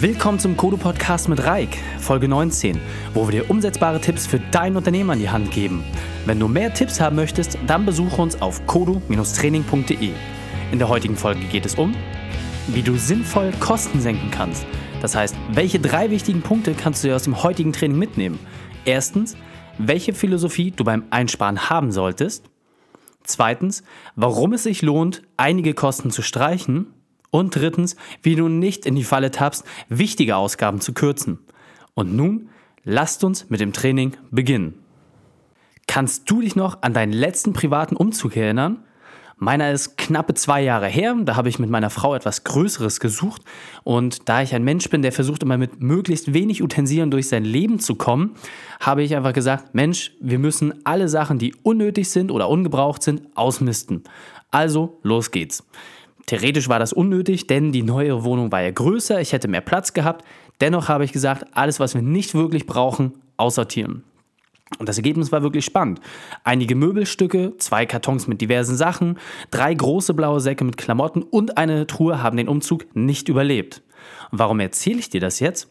[0.00, 2.80] Willkommen zum Kodo Podcast mit Reik, Folge 19,
[3.14, 5.84] wo wir dir umsetzbare Tipps für dein Unternehmen an die Hand geben.
[6.24, 10.10] Wenn du mehr Tipps haben möchtest, dann besuche uns auf kodo-training.de.
[10.72, 11.94] In der heutigen Folge geht es um,
[12.68, 14.64] wie du sinnvoll Kosten senken kannst.
[15.02, 18.38] Das heißt, welche drei wichtigen Punkte kannst du dir aus dem heutigen Training mitnehmen?
[18.84, 19.36] Erstens,
[19.78, 22.46] welche Philosophie du beim Einsparen haben solltest.
[23.24, 23.82] Zweitens,
[24.16, 26.86] warum es sich lohnt, einige Kosten zu streichen.
[27.32, 31.38] Und drittens, wie du nicht in die Falle tappst, wichtige Ausgaben zu kürzen.
[31.94, 32.50] Und nun,
[32.84, 34.74] lasst uns mit dem Training beginnen.
[35.86, 38.84] Kannst du dich noch an deinen letzten privaten Umzug erinnern?
[39.38, 41.16] Meiner ist knappe zwei Jahre her.
[41.24, 43.42] Da habe ich mit meiner Frau etwas Größeres gesucht.
[43.82, 47.44] Und da ich ein Mensch bin, der versucht immer mit möglichst wenig Utensilien durch sein
[47.44, 48.34] Leben zu kommen,
[48.78, 53.22] habe ich einfach gesagt, Mensch, wir müssen alle Sachen, die unnötig sind oder ungebraucht sind,
[53.34, 54.04] ausmisten.
[54.50, 55.66] Also, los geht's.
[56.26, 59.92] Theoretisch war das unnötig, denn die neue Wohnung war ja größer, ich hätte mehr Platz
[59.92, 60.24] gehabt.
[60.60, 64.04] Dennoch habe ich gesagt, alles, was wir nicht wirklich brauchen, aussortieren.
[64.78, 66.00] Und das Ergebnis war wirklich spannend.
[66.44, 69.18] Einige Möbelstücke, zwei Kartons mit diversen Sachen,
[69.50, 73.82] drei große blaue Säcke mit Klamotten und eine Truhe haben den Umzug nicht überlebt.
[74.30, 75.68] Und warum erzähle ich dir das jetzt?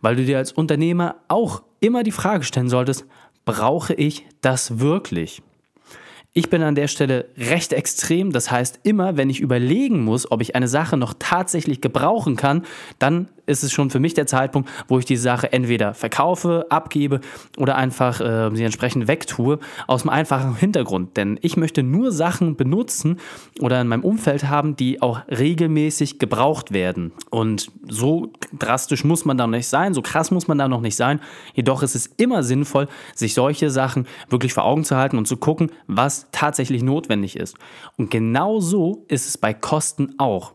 [0.00, 3.04] Weil du dir als Unternehmer auch immer die Frage stellen solltest,
[3.44, 5.42] brauche ich das wirklich?
[6.36, 8.32] Ich bin an der Stelle recht extrem.
[8.32, 12.64] Das heißt, immer wenn ich überlegen muss, ob ich eine Sache noch tatsächlich gebrauchen kann,
[12.98, 17.20] dann ist es schon für mich der Zeitpunkt, wo ich die Sache entweder verkaufe, abgebe
[17.56, 21.16] oder einfach äh, sie entsprechend wegtue, aus einem einfachen Hintergrund.
[21.16, 23.18] Denn ich möchte nur Sachen benutzen
[23.60, 27.12] oder in meinem Umfeld haben, die auch regelmäßig gebraucht werden.
[27.30, 30.80] Und so drastisch muss man da noch nicht sein, so krass muss man da noch
[30.80, 31.20] nicht sein.
[31.54, 35.36] Jedoch ist es immer sinnvoll, sich solche Sachen wirklich vor Augen zu halten und zu
[35.36, 37.56] gucken, was tatsächlich notwendig ist.
[37.96, 40.54] Und genau so ist es bei Kosten auch.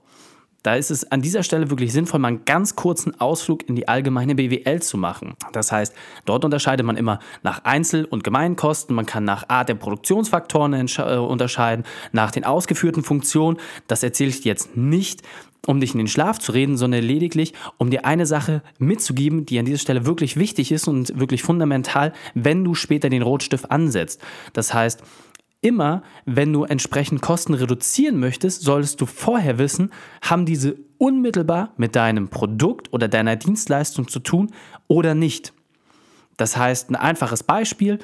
[0.63, 3.87] Da ist es an dieser Stelle wirklich sinnvoll, mal einen ganz kurzen Ausflug in die
[3.87, 5.35] allgemeine BWL zu machen.
[5.53, 9.75] Das heißt, dort unterscheidet man immer nach Einzel- und Gemeinkosten, man kann nach Art der
[9.75, 13.57] Produktionsfaktoren äh, unterscheiden, nach den ausgeführten Funktionen.
[13.87, 15.21] Das erzähle ich jetzt nicht,
[15.65, 19.59] um dich in den Schlaf zu reden, sondern lediglich, um dir eine Sache mitzugeben, die
[19.59, 24.21] an dieser Stelle wirklich wichtig ist und wirklich fundamental, wenn du später den Rotstift ansetzt.
[24.53, 25.03] Das heißt,
[25.61, 31.95] immer, wenn du entsprechend Kosten reduzieren möchtest, solltest du vorher wissen, haben diese unmittelbar mit
[31.95, 34.51] deinem Produkt oder deiner Dienstleistung zu tun
[34.87, 35.53] oder nicht.
[36.37, 37.99] Das heißt, ein einfaches Beispiel,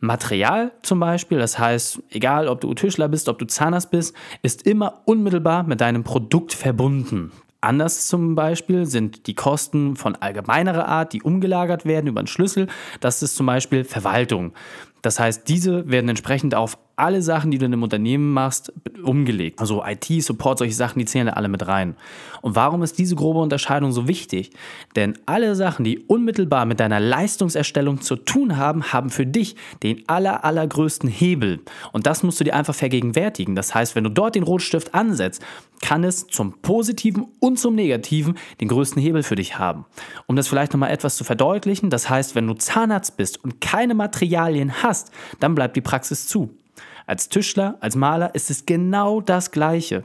[0.00, 4.66] Material zum Beispiel, das heißt, egal ob du Tischler bist, ob du Zahnarzt bist, ist
[4.66, 7.32] immer unmittelbar mit deinem Produkt verbunden.
[7.62, 12.68] Anders zum Beispiel sind die Kosten von allgemeinerer Art, die umgelagert werden über einen Schlüssel.
[13.00, 14.52] Das ist zum Beispiel Verwaltung.
[15.06, 18.72] Das heißt, diese werden entsprechend auf alle Sachen, die du in einem Unternehmen machst,
[19.04, 19.60] umgelegt.
[19.60, 21.94] Also IT, Support, solche Sachen, die zählen da alle mit rein.
[22.40, 24.50] Und warum ist diese grobe Unterscheidung so wichtig?
[24.96, 30.08] Denn alle Sachen, die unmittelbar mit deiner Leistungserstellung zu tun haben, haben für dich den
[30.08, 31.60] aller, allergrößten Hebel.
[31.92, 33.54] Und das musst du dir einfach vergegenwärtigen.
[33.54, 35.44] Das heißt, wenn du dort den Rotstift ansetzt,
[35.82, 39.84] kann es zum Positiven und zum Negativen den größten Hebel für dich haben.
[40.26, 43.94] Um das vielleicht nochmal etwas zu verdeutlichen, das heißt, wenn du Zahnarzt bist und keine
[43.94, 44.95] Materialien hast,
[45.40, 46.50] dann bleibt die Praxis zu.
[47.06, 50.02] Als Tischler, als Maler ist es genau das Gleiche.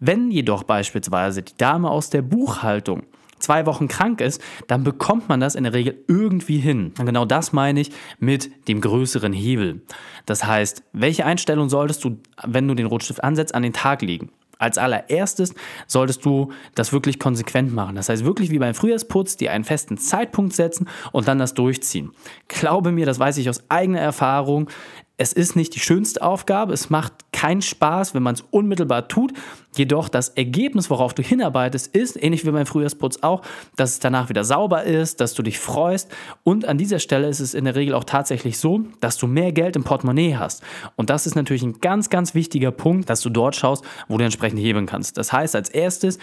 [0.00, 3.04] Wenn jedoch beispielsweise die Dame aus der Buchhaltung
[3.38, 6.92] zwei Wochen krank ist, dann bekommt man das in der Regel irgendwie hin.
[6.98, 9.82] Und genau das meine ich mit dem größeren Hebel.
[10.26, 14.30] Das heißt, welche Einstellung solltest du, wenn du den Rotstift ansetzt, an den Tag legen?
[14.62, 15.54] Als allererstes
[15.88, 17.96] solltest du das wirklich konsequent machen.
[17.96, 22.12] Das heißt wirklich wie beim Frühjahrsputz, dir einen festen Zeitpunkt setzen und dann das durchziehen.
[22.46, 24.70] Glaube mir, das weiß ich aus eigener Erfahrung.
[25.18, 29.32] Es ist nicht die schönste Aufgabe, es macht keinen Spaß, wenn man es unmittelbar tut.
[29.74, 33.42] Jedoch das Ergebnis, worauf du hinarbeitest, ist, ähnlich wie beim Frühjahrsputz auch,
[33.76, 36.10] dass es danach wieder sauber ist, dass du dich freust.
[36.44, 39.52] Und an dieser Stelle ist es in der Regel auch tatsächlich so, dass du mehr
[39.52, 40.62] Geld im Portemonnaie hast.
[40.96, 44.24] Und das ist natürlich ein ganz, ganz wichtiger Punkt, dass du dort schaust, wo du
[44.24, 45.18] entsprechend hebeln kannst.
[45.18, 46.18] Das heißt, als erstes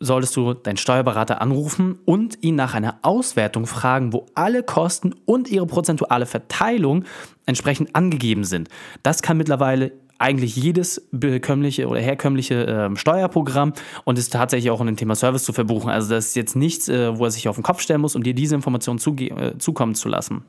[0.00, 5.48] solltest du deinen Steuerberater anrufen und ihn nach einer Auswertung fragen, wo alle Kosten und
[5.48, 7.04] ihre prozentuale Verteilung
[7.46, 8.68] entsprechend angegeben sind.
[9.02, 13.72] Das kann mittlerweile eigentlich jedes bekömmliche oder herkömmliche äh, Steuerprogramm
[14.04, 15.90] und ist tatsächlich auch in dem Thema Service zu verbuchen.
[15.90, 18.22] Also das ist jetzt nichts, äh, wo er sich auf den Kopf stellen muss, um
[18.22, 20.44] dir diese Informationen äh, zukommen zu lassen.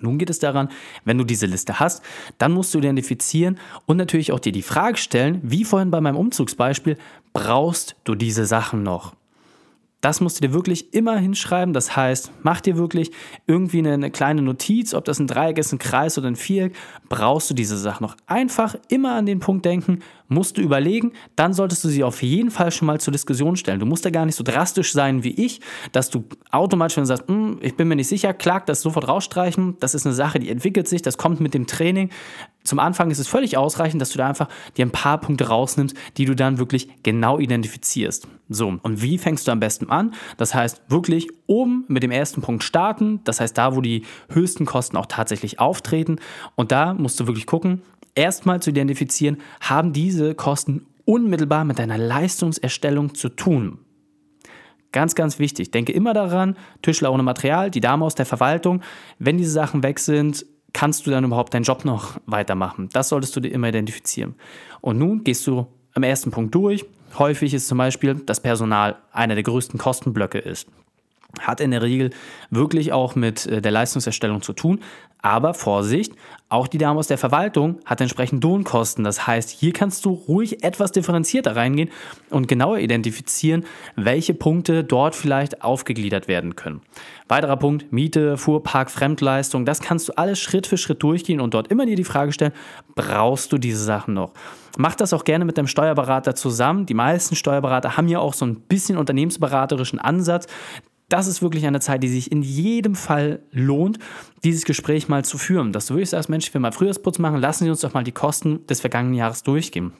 [0.00, 0.68] Nun geht es daran,
[1.04, 2.02] wenn du diese Liste hast,
[2.38, 6.16] dann musst du identifizieren und natürlich auch dir die Frage stellen, wie vorhin bei meinem
[6.16, 6.96] Umzugsbeispiel,
[7.32, 9.14] brauchst du diese Sachen noch?
[10.00, 11.74] Das musst du dir wirklich immer hinschreiben.
[11.74, 13.10] Das heißt, mach dir wirklich
[13.46, 16.74] irgendwie eine, eine, kleine Notiz, ob das ein Dreieck ist, ein Kreis oder ein Viereck.
[17.10, 18.16] Brauchst du diese Sache noch?
[18.26, 19.98] Einfach immer an den Punkt denken,
[20.28, 23.80] musst du überlegen, dann solltest du sie auf jeden Fall schon mal zur Diskussion stellen.
[23.80, 25.60] Du musst da gar nicht so drastisch sein wie ich,
[25.92, 29.06] dass du automatisch, wenn du sagst, hm, ich bin mir nicht sicher, klag das sofort
[29.06, 29.76] rausstreichen.
[29.80, 32.10] Das ist eine Sache, die entwickelt sich, das kommt mit dem Training.
[32.70, 34.46] Zum Anfang ist es völlig ausreichend, dass du da einfach
[34.76, 38.28] dir ein paar Punkte rausnimmst, die du dann wirklich genau identifizierst.
[38.48, 40.14] So, und wie fängst du am besten an?
[40.36, 43.22] Das heißt, wirklich oben mit dem ersten Punkt starten.
[43.24, 46.20] Das heißt, da, wo die höchsten Kosten auch tatsächlich auftreten.
[46.54, 47.82] Und da musst du wirklich gucken,
[48.14, 53.80] erstmal zu identifizieren, haben diese Kosten unmittelbar mit deiner Leistungserstellung zu tun.
[54.92, 55.72] Ganz, ganz wichtig.
[55.72, 58.80] Denke immer daran, Tischler ohne Material, die Dame aus der Verwaltung.
[59.18, 62.88] Wenn diese Sachen weg sind, kannst du dann überhaupt deinen Job noch weitermachen?
[62.92, 64.34] Das solltest du dir immer identifizieren.
[64.80, 66.84] Und nun gehst du am ersten Punkt durch.
[67.18, 70.68] Häufig ist zum Beispiel, dass Personal einer der größten Kostenblöcke ist.
[71.38, 72.10] Hat in der Regel
[72.50, 74.80] wirklich auch mit äh, der Leistungserstellung zu tun.
[75.22, 76.14] Aber Vorsicht,
[76.48, 79.04] auch die Dame aus der Verwaltung hat entsprechend Lohnkosten.
[79.04, 81.90] Das heißt, hier kannst du ruhig etwas differenzierter reingehen
[82.30, 83.66] und genauer identifizieren,
[83.96, 86.80] welche Punkte dort vielleicht aufgegliedert werden können.
[87.28, 91.68] Weiterer Punkt, Miete, Fuhrpark, Fremdleistung, das kannst du alles Schritt für Schritt durchgehen und dort
[91.68, 92.52] immer dir die Frage stellen,
[92.94, 94.32] brauchst du diese Sachen noch?
[94.78, 96.86] Mach das auch gerne mit dem Steuerberater zusammen.
[96.86, 100.46] Die meisten Steuerberater haben ja auch so ein bisschen unternehmensberaterischen Ansatz
[101.10, 103.98] das ist wirklich eine Zeit, die sich in jedem Fall lohnt,
[104.44, 105.72] dieses Gespräch mal zu führen.
[105.72, 108.04] Dass du wirklich sagst, Mensch, ich will mal Frühjahrsputz machen, lassen Sie uns doch mal
[108.04, 109.92] die Kosten des vergangenen Jahres durchgehen.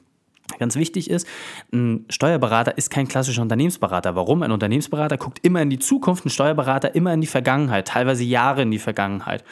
[0.59, 1.27] Ganz wichtig ist,
[1.71, 4.15] ein Steuerberater ist kein klassischer Unternehmensberater.
[4.15, 4.43] Warum?
[4.43, 8.63] Ein Unternehmensberater guckt immer in die Zukunft, ein Steuerberater immer in die Vergangenheit, teilweise Jahre
[8.63, 9.43] in die Vergangenheit.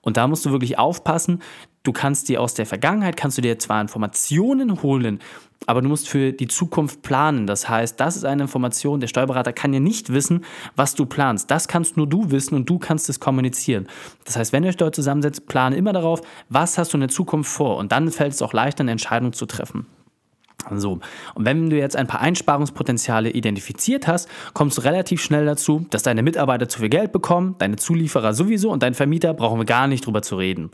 [0.00, 1.40] Und da musst du wirklich aufpassen.
[1.84, 5.20] Du kannst dir aus der Vergangenheit, kannst du dir zwar Informationen holen,
[5.66, 7.46] aber du musst für die Zukunft planen.
[7.46, 10.46] Das heißt, das ist eine Information, der Steuerberater kann ja nicht wissen,
[10.76, 11.50] was du planst.
[11.50, 13.86] Das kannst nur du wissen und du kannst es kommunizieren.
[14.24, 17.10] Das heißt, wenn ihr euch dort zusammensetzt, plane immer darauf, was hast du in der
[17.10, 19.86] Zukunft vor und dann fällt es auch leichter, eine Entscheidung zu treffen.
[20.74, 21.00] So,
[21.34, 26.02] und wenn du jetzt ein paar Einsparungspotenziale identifiziert hast, kommst du relativ schnell dazu, dass
[26.02, 29.86] deine Mitarbeiter zu viel Geld bekommen, deine Zulieferer sowieso und dein Vermieter brauchen wir gar
[29.86, 30.70] nicht drüber zu reden.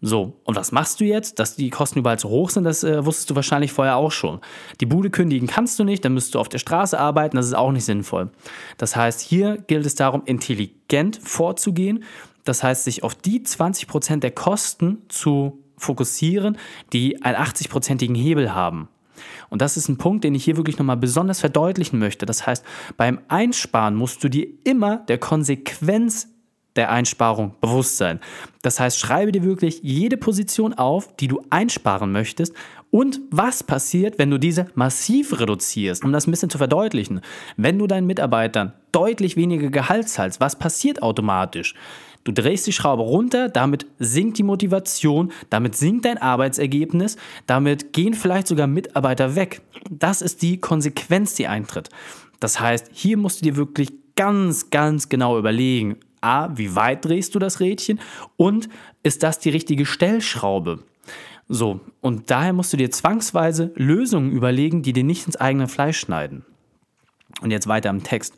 [0.00, 1.40] So, und was machst du jetzt?
[1.40, 4.40] Dass die Kosten überall zu hoch sind, das äh, wusstest du wahrscheinlich vorher auch schon.
[4.80, 7.54] Die Bude kündigen kannst du nicht, dann müsst du auf der Straße arbeiten, das ist
[7.54, 8.30] auch nicht sinnvoll.
[8.76, 12.04] Das heißt, hier gilt es darum, intelligent vorzugehen.
[12.44, 16.58] Das heißt, sich auf die 20% der Kosten zu fokussieren,
[16.92, 18.88] die einen 80%igen Hebel haben.
[19.50, 22.24] Und das ist ein Punkt, den ich hier wirklich nochmal besonders verdeutlichen möchte.
[22.24, 22.64] Das heißt,
[22.96, 26.28] beim Einsparen musst du dir immer der Konsequenz
[26.78, 28.20] der Einsparung bewusst sein.
[28.62, 32.54] Das heißt, schreibe dir wirklich jede Position auf, die du einsparen möchtest
[32.90, 37.20] und was passiert, wenn du diese massiv reduzierst, um das ein bisschen zu verdeutlichen.
[37.56, 41.74] Wenn du deinen Mitarbeitern deutlich weniger Gehalt zahlst, was passiert automatisch?
[42.24, 47.16] Du drehst die Schraube runter, damit sinkt die Motivation, damit sinkt dein Arbeitsergebnis,
[47.46, 49.62] damit gehen vielleicht sogar Mitarbeiter weg.
[49.90, 51.88] Das ist die Konsequenz, die eintritt.
[52.40, 57.34] Das heißt, hier musst du dir wirklich ganz, ganz genau überlegen, A, wie weit drehst
[57.34, 58.00] du das Rädchen
[58.36, 58.68] und
[59.02, 60.80] ist das die richtige Stellschraube?
[61.48, 65.98] So, und daher musst du dir zwangsweise Lösungen überlegen, die dir nicht ins eigene Fleisch
[65.98, 66.44] schneiden.
[67.40, 68.34] Und jetzt weiter im Text.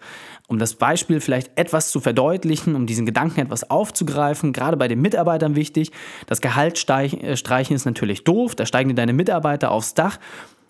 [0.47, 5.01] Um das Beispiel vielleicht etwas zu verdeutlichen, um diesen Gedanken etwas aufzugreifen, gerade bei den
[5.01, 5.93] Mitarbeitern wichtig,
[6.27, 10.19] das Gehalt äh, streichen ist natürlich doof, da steigen dir deine Mitarbeiter aufs Dach.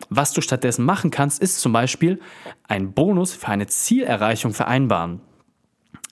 [0.08, 2.20] Was du stattdessen machen kannst, ist zum Beispiel
[2.68, 5.20] einen Bonus für eine Zielerreichung vereinbaren.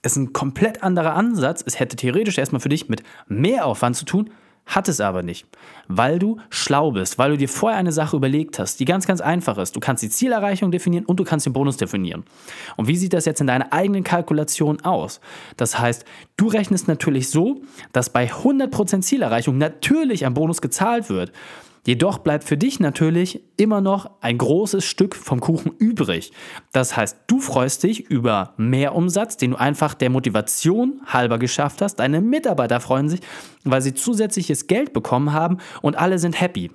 [0.02, 1.62] Ist ein komplett anderer Ansatz.
[1.67, 4.31] Es hätte theoretisch erstmal für dich mit mehr Aufwand zu tun,
[4.69, 5.47] hat es aber nicht,
[5.88, 9.23] weil du schlau bist, weil du dir vorher eine Sache überlegt hast, die ganz, ganz
[9.23, 9.75] einfach ist.
[9.75, 12.25] Du kannst die Zielerreichung definieren und du kannst den Bonus definieren.
[12.76, 15.21] Und wie sieht das jetzt in deiner eigenen Kalkulation aus?
[15.57, 16.05] Das heißt,
[16.37, 17.62] du rechnest natürlich so,
[17.93, 21.33] dass bei 100% Zielerreichung natürlich ein Bonus gezahlt wird.
[21.88, 26.33] Jedoch bleibt für dich natürlich immer noch ein großes Stück vom Kuchen übrig.
[26.71, 31.80] Das heißt, du freust dich über mehr Umsatz, den du einfach der Motivation halber geschafft
[31.80, 31.95] hast.
[31.95, 33.21] Deine Mitarbeiter freuen sich,
[33.64, 36.71] weil sie zusätzliches Geld bekommen haben und alle sind happy.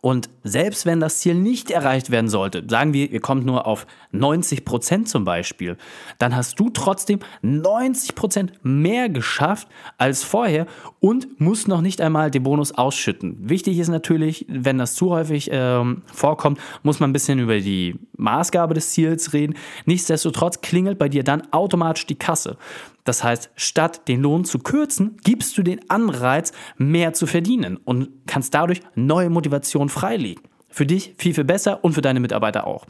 [0.00, 3.86] Und selbst wenn das Ziel nicht erreicht werden sollte, sagen wir, ihr kommt nur auf
[4.12, 5.76] 90 Prozent zum Beispiel,
[6.18, 10.66] dann hast du trotzdem 90 Prozent mehr geschafft als vorher
[11.00, 13.36] und musst noch nicht einmal den Bonus ausschütten.
[13.48, 17.96] Wichtig ist natürlich, wenn das zu häufig ähm, vorkommt, muss man ein bisschen über die
[18.16, 19.54] Maßgabe des Ziels reden.
[19.86, 22.56] Nichtsdestotrotz klingelt bei dir dann automatisch die Kasse.
[23.04, 28.08] Das heißt, statt den Lohn zu kürzen, gibst du den Anreiz, mehr zu verdienen und
[28.26, 30.42] kannst dadurch neue Motivation freilegen.
[30.68, 32.86] Für dich viel, viel besser und für deine Mitarbeiter auch.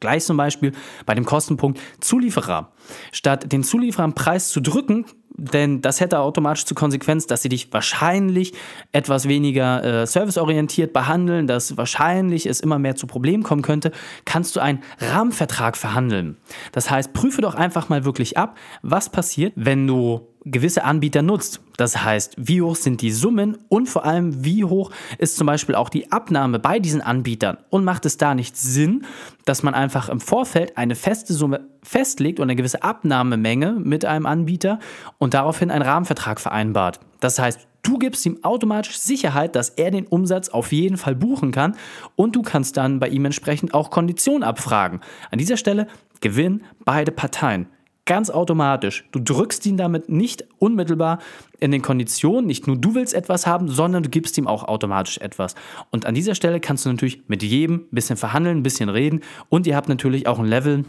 [0.00, 0.72] Gleich zum Beispiel
[1.06, 2.72] bei dem Kostenpunkt Zulieferer.
[3.12, 5.04] Statt den Zuliefererpreis zu drücken,
[5.36, 8.52] denn das hätte automatisch zur Konsequenz, dass sie dich wahrscheinlich
[8.92, 13.92] etwas weniger äh, serviceorientiert behandeln, dass wahrscheinlich es immer mehr zu Problemen kommen könnte,
[14.24, 16.36] kannst du einen Rahmenvertrag verhandeln.
[16.72, 21.60] Das heißt, prüfe doch einfach mal wirklich ab, was passiert, wenn du gewisse Anbieter nutzt.
[21.76, 25.74] Das heißt, wie hoch sind die Summen und vor allem, wie hoch ist zum Beispiel
[25.74, 29.04] auch die Abnahme bei diesen Anbietern und macht es da nicht Sinn,
[29.44, 34.26] dass man einfach im Vorfeld eine feste Summe festlegt und eine gewisse Abnahmemenge mit einem
[34.26, 34.78] Anbieter
[35.18, 37.00] und daraufhin einen Rahmenvertrag vereinbart.
[37.20, 41.50] Das heißt, Du gibst ihm automatisch Sicherheit, dass er den Umsatz auf jeden Fall buchen
[41.50, 41.76] kann
[42.14, 45.00] und du kannst dann bei ihm entsprechend auch Konditionen abfragen.
[45.30, 45.86] An dieser Stelle
[46.20, 47.68] gewinnen beide Parteien
[48.06, 49.04] ganz automatisch.
[49.12, 51.18] Du drückst ihn damit nicht unmittelbar
[51.60, 52.46] in den Konditionen.
[52.46, 55.54] Nicht nur du willst etwas haben, sondern du gibst ihm auch automatisch etwas.
[55.90, 59.20] Und an dieser Stelle kannst du natürlich mit jedem ein bisschen verhandeln, ein bisschen reden
[59.48, 60.84] und ihr habt natürlich auch ein Level,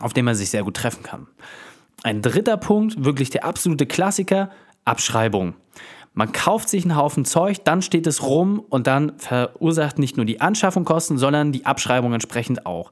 [0.00, 1.26] auf dem man sich sehr gut treffen kann.
[2.02, 4.50] Ein dritter Punkt, wirklich der absolute Klassiker,
[4.84, 5.54] Abschreibung.
[6.18, 10.24] Man kauft sich einen Haufen Zeug, dann steht es rum und dann verursacht nicht nur
[10.24, 12.90] die Anschaffung Kosten, sondern die Abschreibung entsprechend auch.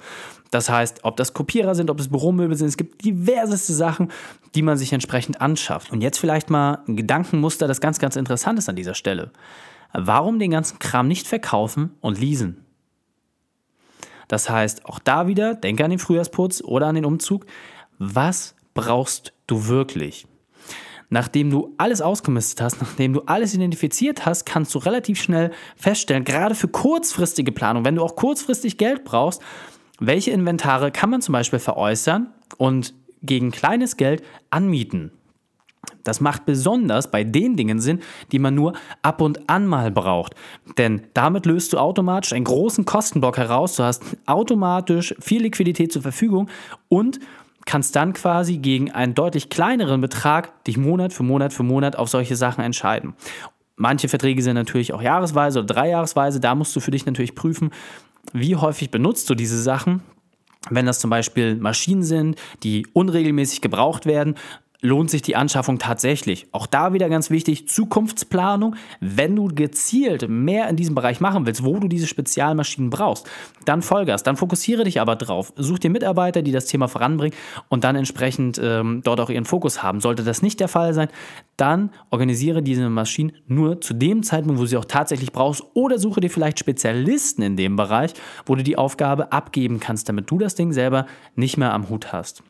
[0.51, 4.13] Das heißt, ob das Kopierer sind, ob es Büromöbel sind, es gibt diverseste Sachen,
[4.55, 5.91] die man sich entsprechend anschafft.
[5.91, 9.33] Und jetzt vielleicht mal ein Gedankenmuster, das ganz, ganz interessant ist an dieser Stelle.
[9.95, 12.67] Warum den ganzen Kram nicht verkaufen und leasen?
[14.29, 17.47] Das heißt, auch da wieder, denke an den Frühjahrsputz oder an den Umzug.
[17.99, 20.27] Was brauchst du wirklich?
[21.11, 26.25] Nachdem du alles ausgemistet hast, nachdem du alles identifiziert hast, kannst du relativ schnell feststellen,
[26.25, 29.43] gerade für kurzfristige Planung, wenn du auch kurzfristig Geld brauchst,
[30.01, 35.13] welche Inventare kann man zum Beispiel veräußern und gegen kleines Geld anmieten.
[36.03, 38.01] Das macht besonders bei den Dingen Sinn,
[38.33, 40.35] die man nur ab und an mal braucht.
[40.79, 43.77] Denn damit löst du automatisch einen großen Kostenblock heraus.
[43.77, 46.49] Du hast automatisch viel Liquidität zur Verfügung
[46.89, 47.21] und
[47.67, 52.09] kannst dann quasi gegen einen deutlich kleineren Betrag dich Monat für Monat für Monat auf
[52.09, 53.15] solche Sachen entscheiden.
[53.77, 56.41] Manche Verträge sind natürlich auch jahresweise oder dreijahresweise.
[56.41, 57.71] Da musst du für dich natürlich prüfen,
[58.33, 60.03] wie häufig benutzt du diese Sachen.
[60.71, 64.37] Wenn das zum Beispiel Maschinen sind, die unregelmäßig gebraucht werden,
[64.85, 66.47] lohnt sich die Anschaffung tatsächlich.
[66.53, 68.77] Auch da wieder ganz wichtig, Zukunftsplanung.
[69.01, 73.27] Wenn du gezielt mehr in diesem Bereich machen willst, wo du diese Spezialmaschinen brauchst,
[73.65, 75.55] dann Vollgas, dann fokussiere dich aber drauf.
[75.57, 77.37] Such dir Mitarbeiter, die das Thema voranbringen
[77.71, 80.01] und dann entsprechend ähm, dort auch ihren Fokus haben.
[80.01, 81.09] Sollte das nicht der Fall sein,
[81.57, 85.99] dann organisiere diese Maschinen nur zu dem Zeitpunkt, wo du sie auch tatsächlich brauchst oder
[85.99, 88.13] suche dir vielleicht Spezialisten in dem Bereich,
[88.45, 92.13] wo du die Aufgabe abgeben kannst, damit du das Ding selber nicht mehr am Hut
[92.13, 92.43] hast.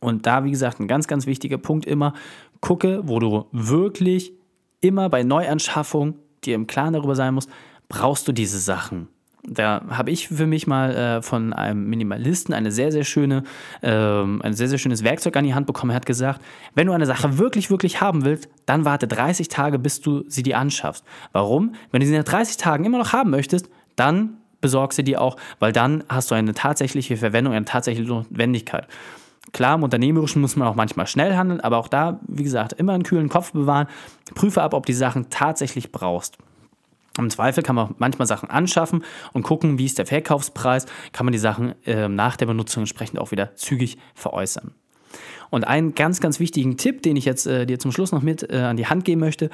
[0.00, 2.14] Und da, wie gesagt, ein ganz, ganz wichtiger Punkt immer,
[2.60, 4.32] gucke, wo du wirklich
[4.80, 6.14] immer bei Neuanschaffung
[6.44, 7.50] dir im Klaren darüber sein musst,
[7.88, 9.08] brauchst du diese Sachen.
[9.44, 13.44] Da habe ich für mich mal äh, von einem Minimalisten eine sehr, sehr schöne,
[13.80, 15.90] äh, ein sehr, sehr schönes Werkzeug an die Hand bekommen.
[15.90, 16.42] Er hat gesagt,
[16.74, 20.42] wenn du eine Sache wirklich, wirklich haben willst, dann warte 30 Tage, bis du sie
[20.42, 21.04] dir anschaffst.
[21.32, 21.74] Warum?
[21.92, 25.36] Wenn du sie nach 30 Tagen immer noch haben möchtest, dann besorg sie dir auch,
[25.60, 28.86] weil dann hast du eine tatsächliche Verwendung, eine tatsächliche Notwendigkeit.
[29.52, 32.92] Klar, im Unternehmerischen muss man auch manchmal schnell handeln, aber auch da, wie gesagt, immer
[32.92, 33.86] einen kühlen Kopf bewahren.
[34.34, 36.38] Prüfe ab, ob die Sachen tatsächlich brauchst.
[37.18, 41.32] Im Zweifel kann man manchmal Sachen anschaffen und gucken, wie ist der Verkaufspreis, kann man
[41.32, 44.72] die Sachen äh, nach der Benutzung entsprechend auch wieder zügig veräußern.
[45.50, 48.48] Und einen ganz, ganz wichtigen Tipp, den ich jetzt äh, dir zum Schluss noch mit
[48.50, 49.50] äh, an die Hand geben möchte,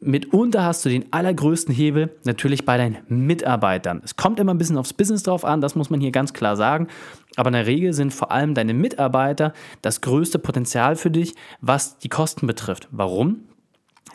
[0.00, 4.00] mitunter hast du den allergrößten Hebel natürlich bei deinen Mitarbeitern.
[4.04, 6.56] Es kommt immer ein bisschen aufs Business drauf an, das muss man hier ganz klar
[6.56, 6.88] sagen.
[7.36, 9.52] Aber in der Regel sind vor allem deine Mitarbeiter
[9.82, 12.88] das größte Potenzial für dich, was die Kosten betrifft.
[12.90, 13.40] Warum?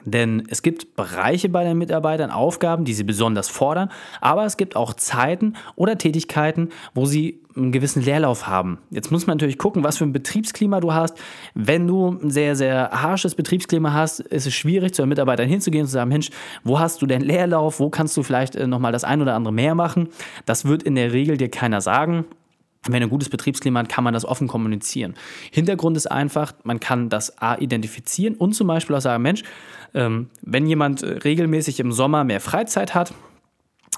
[0.05, 4.75] Denn es gibt Bereiche bei den Mitarbeitern, Aufgaben, die sie besonders fordern, aber es gibt
[4.75, 8.79] auch Zeiten oder Tätigkeiten, wo sie einen gewissen Leerlauf haben.
[8.89, 11.17] Jetzt muss man natürlich gucken, was für ein Betriebsklima du hast.
[11.53, 15.83] Wenn du ein sehr, sehr harsches Betriebsklima hast, ist es schwierig, zu den Mitarbeitern hinzugehen
[15.83, 16.29] und zu sagen, Mensch,
[16.63, 17.79] wo hast du denn Leerlauf?
[17.79, 20.07] Wo kannst du vielleicht äh, nochmal das ein oder andere mehr machen?
[20.45, 22.25] Das wird in der Regel dir keiner sagen.
[22.88, 25.13] Wenn ein gutes Betriebsklima hat, kann man das offen kommunizieren.
[25.51, 29.43] Hintergrund ist einfach, man kann das A identifizieren und zum Beispiel auch sagen, Mensch,
[29.93, 33.13] ähm, wenn jemand äh, regelmäßig im Sommer mehr Freizeit hat,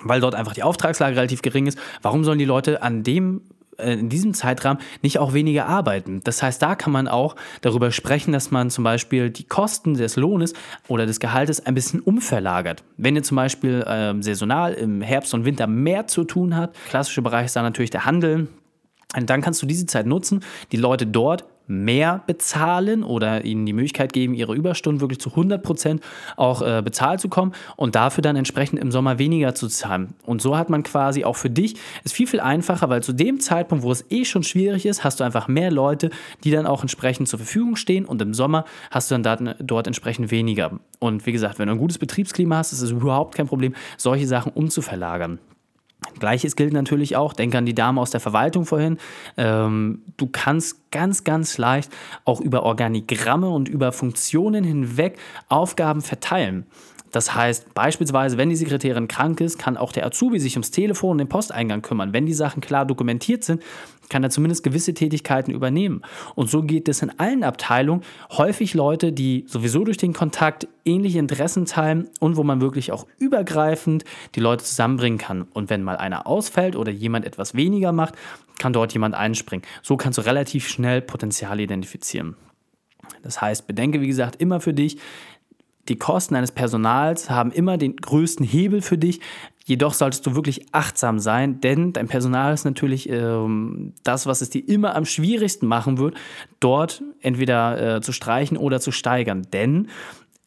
[0.03, 3.41] weil dort einfach die Auftragslage relativ gering ist, warum sollen die Leute an dem
[3.77, 6.19] äh, in diesem Zeitrahmen nicht auch weniger arbeiten.
[6.25, 10.17] Das heißt, da kann man auch darüber sprechen, dass man zum Beispiel die Kosten des
[10.17, 10.53] Lohnes
[10.89, 12.83] oder des Gehaltes ein bisschen umverlagert.
[12.97, 17.21] Wenn ihr zum Beispiel äh, saisonal im Herbst und Winter mehr zu tun habt, klassischer
[17.21, 18.49] Bereich ist da natürlich der Handel,
[19.15, 20.41] und dann kannst du diese Zeit nutzen,
[20.71, 25.63] die Leute dort mehr bezahlen oder ihnen die Möglichkeit geben, ihre Überstunden wirklich zu 100
[25.63, 26.03] Prozent
[26.35, 30.13] auch äh, bezahlt zu kommen und dafür dann entsprechend im Sommer weniger zu zahlen.
[30.25, 33.39] Und so hat man quasi auch für dich es viel, viel einfacher, weil zu dem
[33.39, 36.09] Zeitpunkt, wo es eh schon schwierig ist, hast du einfach mehr Leute,
[36.43, 40.31] die dann auch entsprechend zur Verfügung stehen und im Sommer hast du dann dort entsprechend
[40.31, 40.79] weniger.
[40.99, 44.27] Und wie gesagt, wenn du ein gutes Betriebsklima hast, ist es überhaupt kein Problem, solche
[44.27, 45.39] Sachen umzuverlagern.
[46.19, 48.97] Gleiches gilt natürlich auch, denke an die Dame aus der Verwaltung vorhin.
[49.37, 51.91] Ähm, du kannst ganz, ganz leicht
[52.25, 55.17] auch über Organigramme und über Funktionen hinweg
[55.49, 56.65] Aufgaben verteilen.
[57.13, 61.11] Das heißt, beispielsweise, wenn die Sekretärin krank ist, kann auch der Azubi sich ums Telefon
[61.11, 62.11] und den Posteingang kümmern.
[62.11, 63.61] Wenn die Sachen klar dokumentiert sind,
[64.09, 66.01] kann er zumindest gewisse Tätigkeiten übernehmen.
[66.33, 68.01] Und so geht es in allen Abteilungen.
[68.31, 73.05] Häufig Leute, die sowieso durch den Kontakt ähnliche Interessen teilen und wo man wirklich auch
[73.19, 75.43] übergreifend die Leute zusammenbringen kann.
[75.53, 78.15] Und wenn mal einer ausfällt oder jemand etwas weniger macht,
[78.57, 79.65] kann dort jemand einspringen.
[79.83, 82.35] So kannst du relativ schnell Potenzial identifizieren.
[83.21, 84.97] Das heißt, bedenke, wie gesagt, immer für dich,
[85.89, 89.19] die Kosten eines Personals haben immer den größten Hebel für dich.
[89.65, 94.49] Jedoch solltest du wirklich achtsam sein, denn dein Personal ist natürlich ähm, das, was es
[94.49, 96.15] dir immer am schwierigsten machen wird,
[96.59, 99.47] dort entweder äh, zu streichen oder zu steigern.
[99.53, 99.87] Denn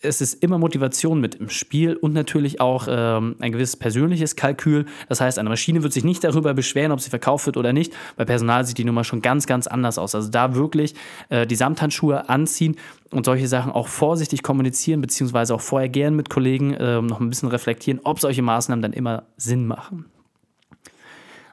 [0.07, 4.87] es ist immer Motivation mit im Spiel und natürlich auch ähm, ein gewisses persönliches Kalkül.
[5.09, 7.93] Das heißt, eine Maschine wird sich nicht darüber beschweren, ob sie verkauft wird oder nicht.
[8.17, 10.15] Bei Personal sieht die Nummer schon ganz, ganz anders aus.
[10.15, 10.95] Also da wirklich
[11.29, 12.77] äh, die Samthandschuhe anziehen
[13.11, 17.29] und solche Sachen auch vorsichtig kommunizieren, beziehungsweise auch vorher gern mit Kollegen äh, noch ein
[17.29, 20.07] bisschen reflektieren, ob solche Maßnahmen dann immer Sinn machen.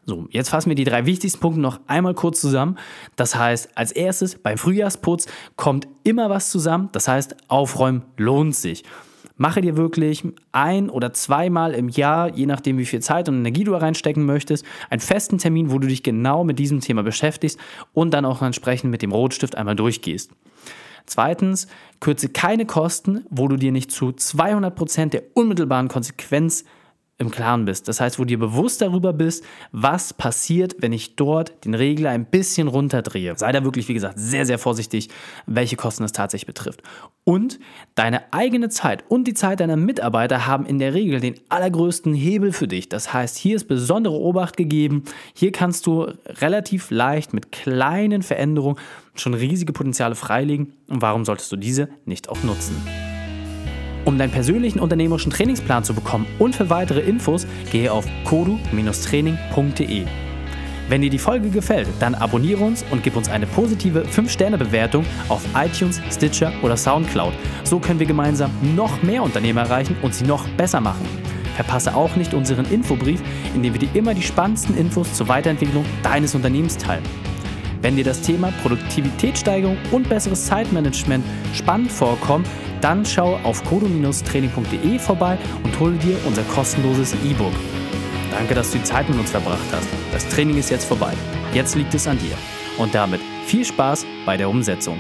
[0.05, 2.77] So, jetzt fassen wir die drei wichtigsten Punkte noch einmal kurz zusammen.
[3.15, 6.89] Das heißt, als erstes beim Frühjahrsputz kommt immer was zusammen.
[6.91, 8.83] Das heißt, aufräumen lohnt sich.
[9.35, 13.63] Mache dir wirklich ein oder zweimal im Jahr, je nachdem wie viel Zeit und Energie
[13.63, 17.59] du reinstecken möchtest, einen festen Termin, wo du dich genau mit diesem Thema beschäftigst
[17.93, 20.31] und dann auch entsprechend mit dem Rotstift einmal durchgehst.
[21.05, 21.67] Zweitens,
[21.99, 26.63] kürze keine Kosten, wo du dir nicht zu 200% der unmittelbaren Konsequenz
[27.19, 27.87] im Klaren bist.
[27.87, 32.25] Das heißt, wo dir bewusst darüber bist, was passiert, wenn ich dort den Regler ein
[32.25, 33.37] bisschen runterdrehe.
[33.37, 35.09] Sei da wirklich, wie gesagt, sehr, sehr vorsichtig,
[35.45, 36.81] welche Kosten es tatsächlich betrifft.
[37.23, 37.59] Und
[37.95, 42.51] deine eigene Zeit und die Zeit deiner Mitarbeiter haben in der Regel den allergrößten Hebel
[42.51, 42.89] für dich.
[42.89, 45.03] Das heißt, hier ist besondere Obacht gegeben.
[45.35, 48.79] Hier kannst du relativ leicht mit kleinen Veränderungen
[49.15, 50.73] schon riesige Potenziale freilegen.
[50.87, 52.75] Und warum solltest du diese nicht auch nutzen?
[54.05, 60.05] Um deinen persönlichen unternehmerischen Trainingsplan zu bekommen und für weitere Infos, gehe auf kodu-training.de.
[60.89, 65.41] Wenn dir die Folge gefällt, dann abonniere uns und gib uns eine positive 5-Sterne-Bewertung auf
[65.55, 67.33] iTunes, Stitcher oder Soundcloud.
[67.63, 71.07] So können wir gemeinsam noch mehr Unternehmer erreichen und sie noch besser machen.
[71.55, 73.21] Verpasse auch nicht unseren Infobrief,
[73.55, 77.03] in dem wir dir immer die spannendsten Infos zur Weiterentwicklung deines Unternehmens teilen.
[77.81, 82.47] Wenn dir das Thema Produktivitätssteigerung und besseres Zeitmanagement spannend vorkommt,
[82.83, 87.53] dann schau auf kodo-training.de vorbei und hole dir unser kostenloses E-Book.
[88.29, 89.87] Danke, dass du die Zeit mit uns verbracht hast.
[90.11, 91.13] Das Training ist jetzt vorbei.
[91.53, 92.37] Jetzt liegt es an dir.
[92.77, 94.99] Und damit viel Spaß bei der Umsetzung.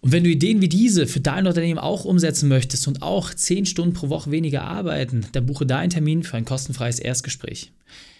[0.00, 3.66] Und wenn du Ideen wie diese für dein Unternehmen auch umsetzen möchtest und auch 10
[3.66, 7.72] Stunden pro Woche weniger arbeiten, dann buche deinen Termin für ein kostenfreies Erstgespräch.